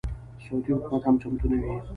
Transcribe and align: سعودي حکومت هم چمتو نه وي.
سعودي 0.45 0.73
حکومت 0.75 1.03
هم 1.07 1.15
چمتو 1.21 1.45
نه 1.51 1.57
وي. 1.61 1.75